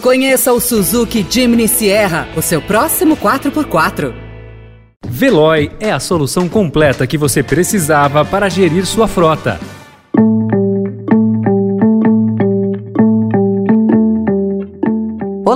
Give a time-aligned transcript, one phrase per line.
[0.00, 4.14] Conheça o Suzuki Jimny Sierra, o seu próximo 4x4.
[5.06, 9.60] Veloy é a solução completa que você precisava para gerir sua frota.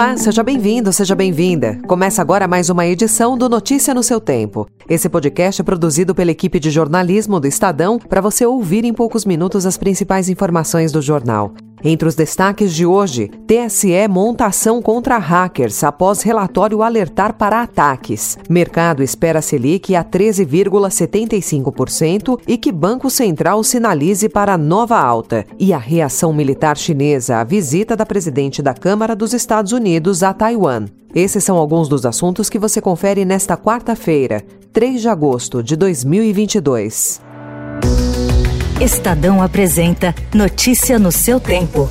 [0.00, 1.78] Olá, seja bem-vindo, seja bem-vinda.
[1.86, 4.66] Começa agora mais uma edição do Notícia no seu Tempo.
[4.88, 9.26] Esse podcast é produzido pela equipe de jornalismo do Estadão para você ouvir em poucos
[9.26, 11.52] minutos as principais informações do jornal.
[11.82, 18.36] Entre os destaques de hoje, TSE monta ação contra hackers após relatório alertar para ataques.
[18.50, 25.46] Mercado espera Selic a 13,75% e que Banco Central sinalize para nova alta.
[25.58, 30.32] E a reação militar chinesa à visita da presidente da Câmara dos Estados Unidos a
[30.34, 30.86] Taiwan.
[31.14, 37.20] Esses são alguns dos assuntos que você confere nesta quarta-feira, 3 de agosto de 2022.
[38.80, 41.88] Estadão apresenta Notícia no seu tempo.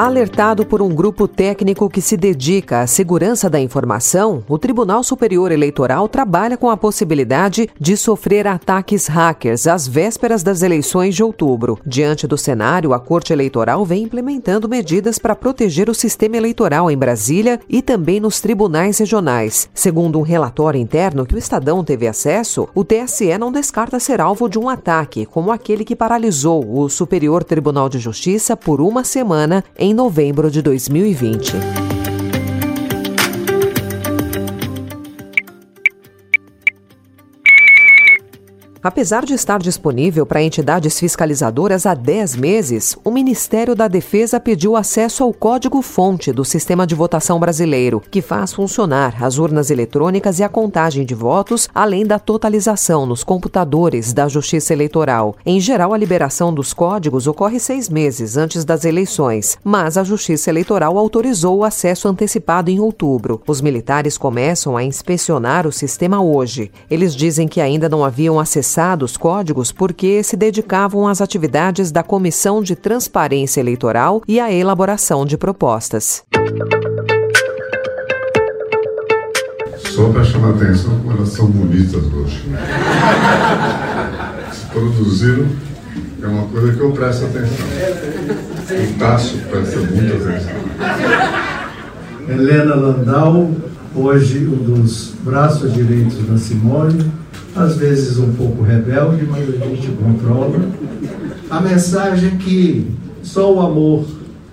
[0.00, 5.52] Alertado por um grupo técnico que se dedica à segurança da informação, o Tribunal Superior
[5.52, 11.78] Eleitoral trabalha com a possibilidade de sofrer ataques hackers às vésperas das eleições de outubro.
[11.84, 16.96] Diante do cenário, a Corte Eleitoral vem implementando medidas para proteger o sistema eleitoral em
[16.96, 19.68] Brasília e também nos tribunais regionais.
[19.74, 24.48] Segundo um relatório interno que o Estadão teve acesso, o TSE não descarta ser alvo
[24.48, 29.62] de um ataque, como aquele que paralisou o Superior Tribunal de Justiça por uma semana
[29.78, 31.99] em em novembro de 2020.
[38.82, 44.74] Apesar de estar disponível para entidades fiscalizadoras há 10 meses, o Ministério da Defesa pediu
[44.74, 50.42] acesso ao código-fonte do sistema de votação brasileiro, que faz funcionar as urnas eletrônicas e
[50.42, 55.36] a contagem de votos, além da totalização nos computadores da Justiça Eleitoral.
[55.44, 60.48] Em geral, a liberação dos códigos ocorre seis meses antes das eleições, mas a Justiça
[60.48, 63.42] Eleitoral autorizou o acesso antecipado em outubro.
[63.46, 66.72] Os militares começam a inspecionar o sistema hoje.
[66.90, 72.04] Eles dizem que ainda não haviam acessado acessados códigos porque se dedicavam às atividades da
[72.04, 76.22] Comissão de Transparência Eleitoral e à elaboração de propostas.
[79.76, 82.44] Só para chamar a atenção como elas são bonitas hoje.
[84.52, 85.46] Se produziram,
[86.22, 87.66] é uma coisa que eu presto atenção.
[88.70, 90.54] O Tasso presta muita atenção.
[92.28, 93.50] Helena Landau,
[93.96, 97.10] hoje um dos braços direitos da Simone,
[97.54, 100.60] às vezes um pouco rebelde, mas a gente controla.
[101.48, 102.90] A mensagem que
[103.22, 104.06] só o amor,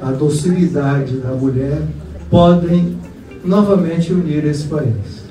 [0.00, 1.82] a docilidade da mulher
[2.30, 2.96] podem
[3.44, 5.23] novamente unir esse país.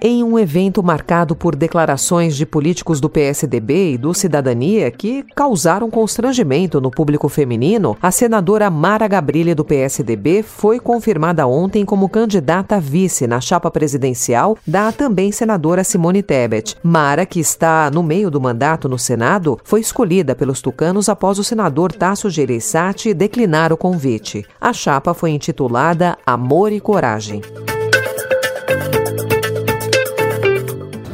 [0.00, 5.90] Em um evento marcado por declarações de políticos do PSDB e do Cidadania que causaram
[5.90, 12.78] constrangimento no público feminino, a senadora Mara Gabrilli do PSDB foi confirmada ontem como candidata
[12.78, 16.76] vice na chapa presidencial da também senadora Simone Tebet.
[16.80, 21.44] Mara, que está no meio do mandato no Senado, foi escolhida pelos tucanos após o
[21.44, 24.44] senador Tasso Gereissati declinar o convite.
[24.60, 27.42] A chapa foi intitulada Amor e Coragem.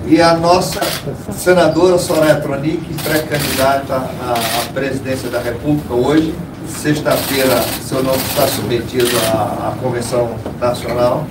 [0.06, 0.80] E a nossa
[1.32, 6.34] senadora Soraya Tronic, pré-candidata à, presidência da República hoje.
[6.68, 11.26] Sexta-feira, seu nome está submetido à, à Convenção Nacional.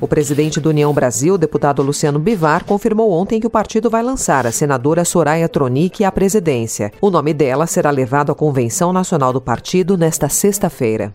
[0.00, 4.46] O presidente do União Brasil, deputado Luciano Bivar, confirmou ontem que o partido vai lançar
[4.46, 6.90] a senadora Soraya Tronic à presidência.
[7.02, 11.14] O nome dela será levado à Convenção Nacional do Partido nesta sexta-feira.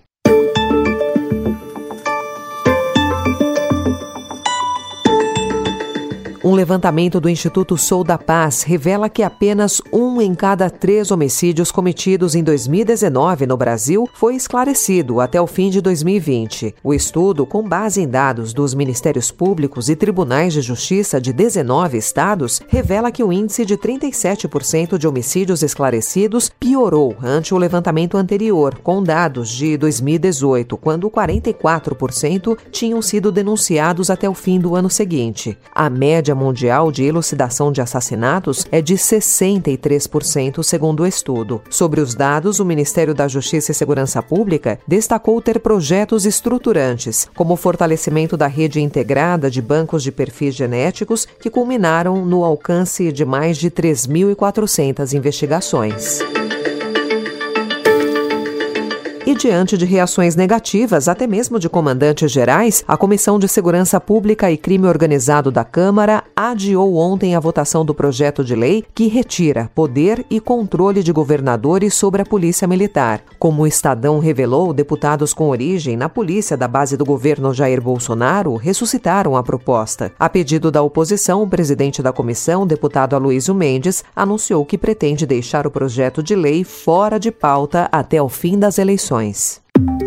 [6.46, 11.72] Um levantamento do Instituto Sou da Paz revela que apenas um em cada três homicídios
[11.72, 16.76] cometidos em 2019 no Brasil foi esclarecido até o fim de 2020.
[16.84, 21.98] O estudo, com base em dados dos Ministérios Públicos e Tribunais de Justiça de 19
[21.98, 28.78] estados, revela que o índice de 37% de homicídios esclarecidos piorou ante o levantamento anterior,
[28.84, 35.58] com dados de 2018, quando 44% tinham sido denunciados até o fim do ano seguinte.
[35.74, 41.62] A média mundial de elucidação de assassinatos é de 63%, segundo o estudo.
[41.70, 47.54] Sobre os dados, o Ministério da Justiça e Segurança Pública destacou ter projetos estruturantes, como
[47.54, 53.26] o fortalecimento da rede integrada de bancos de perfis genéticos, que culminaram no alcance de
[53.26, 56.20] mais de 3.400 investigações.
[59.36, 64.58] Diante de reações negativas, até mesmo de comandantes gerais, a Comissão de Segurança Pública e
[64.58, 70.26] Crime Organizado da Câmara adiou ontem a votação do projeto de lei que retira poder
[70.30, 73.22] e controle de governadores sobre a Polícia Militar.
[73.38, 78.56] Como o Estadão revelou, deputados com origem na polícia da base do governo Jair Bolsonaro
[78.56, 80.12] ressuscitaram a proposta.
[80.18, 85.68] A pedido da oposição, o presidente da comissão, deputado Aloysio Mendes, anunciou que pretende deixar
[85.68, 89.25] o projeto de lei fora de pauta até o fim das eleições.
[89.26, 90.05] informações.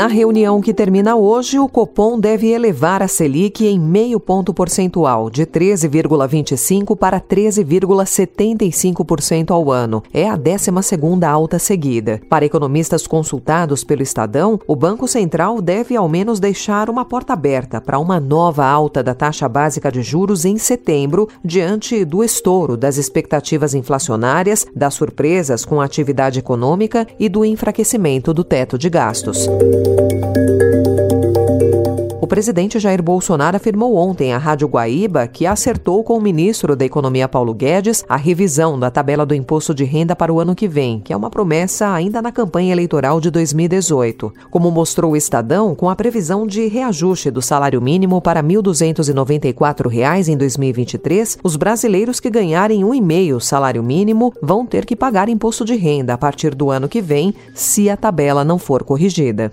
[0.00, 5.28] Na reunião que termina hoje, o Copom deve elevar a Selic em meio ponto percentual,
[5.28, 10.02] de 13,25% para 13,75% ao ano.
[10.10, 12.18] É a 12ª alta seguida.
[12.30, 17.78] Para economistas consultados pelo Estadão, o Banco Central deve ao menos deixar uma porta aberta
[17.78, 22.96] para uma nova alta da taxa básica de juros em setembro, diante do estouro das
[22.96, 29.46] expectativas inflacionárias, das surpresas com a atividade econômica e do enfraquecimento do teto de gastos
[32.30, 37.28] presidente Jair Bolsonaro afirmou ontem à Rádio Guaíba que acertou com o ministro da Economia
[37.28, 41.00] Paulo Guedes a revisão da tabela do imposto de renda para o ano que vem,
[41.00, 44.32] que é uma promessa ainda na campanha eleitoral de 2018.
[44.48, 50.28] Como mostrou o Estadão, com a previsão de reajuste do salário mínimo para R$ 1.294
[50.28, 55.28] em 2023, os brasileiros que ganharem um e meio salário mínimo vão ter que pagar
[55.28, 59.52] imposto de renda a partir do ano que vem, se a tabela não for corrigida.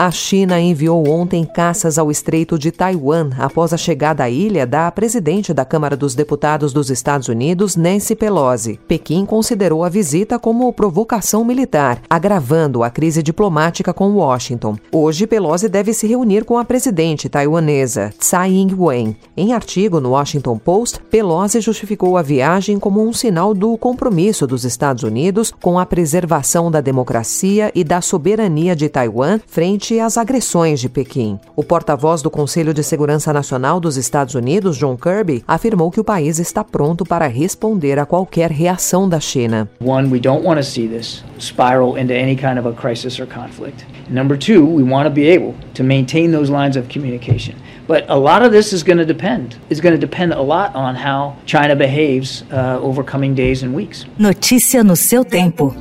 [0.00, 4.88] A China enviou ontem caças ao Estreito de Taiwan após a chegada à ilha da
[4.92, 8.78] presidente da Câmara dos Deputados dos Estados Unidos, Nancy Pelosi.
[8.86, 14.76] Pequim considerou a visita como provocação militar, agravando a crise diplomática com Washington.
[14.92, 19.16] Hoje, Pelosi deve se reunir com a presidente taiwanesa, Tsai Ing-wen.
[19.36, 24.64] Em artigo no Washington Post, Pelosi justificou a viagem como um sinal do compromisso dos
[24.64, 30.18] Estados Unidos com a preservação da democracia e da soberania de Taiwan frente frente às
[30.18, 31.38] agressões de Pequim.
[31.56, 36.04] O porta-voz do Conselho de Segurança Nacional dos Estados Unidos, John Kirby, afirmou que o
[36.04, 39.68] país está pronto para responder a qualquer reação da China.
[39.80, 43.26] One, we don't want to see this spiral into any kind of a crisis or
[43.26, 43.86] conflict.
[44.10, 47.54] Number two, we want to be able to maintain those lines of communication.
[47.86, 49.56] But a lot of this is going to depend.
[49.70, 53.74] It's going to depend a lot on how China behaves uh, over coming days and
[53.74, 54.06] weeks.
[54.18, 55.74] Notícia no seu tempo.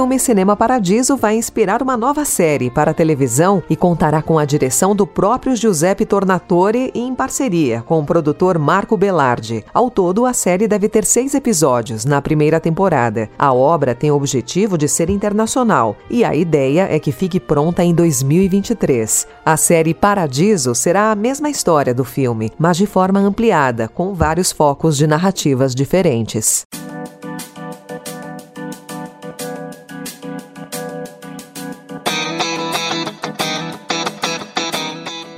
[0.00, 4.46] Filme Cinema Paradiso vai inspirar uma nova série para a televisão e contará com a
[4.46, 9.62] direção do próprio Giuseppe Tornatore em parceria com o produtor Marco Belardi.
[9.74, 13.28] Ao todo, a série deve ter seis episódios na primeira temporada.
[13.38, 17.84] A obra tem o objetivo de ser internacional e a ideia é que fique pronta
[17.84, 19.26] em 2023.
[19.44, 24.50] A série Paradiso será a mesma história do filme, mas de forma ampliada, com vários
[24.50, 26.64] focos de narrativas diferentes.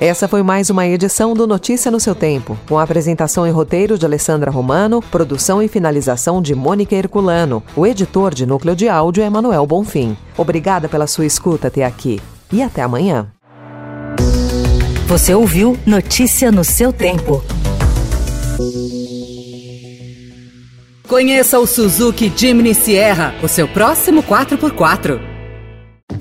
[0.02, 3.96] Essa foi mais uma edição do Notícia no seu tempo, com a apresentação e roteiro
[3.96, 7.62] de Alessandra Romano, produção e finalização de Mônica Herculano.
[7.76, 10.16] O editor de núcleo de áudio é Manuel Bonfim.
[10.37, 12.20] Obrigada pela sua escuta até aqui
[12.52, 13.28] e até amanhã.
[15.06, 17.40] Você ouviu Notícia no seu tempo.
[21.06, 25.31] Conheça o Suzuki Jimny Sierra, o seu próximo 4x4.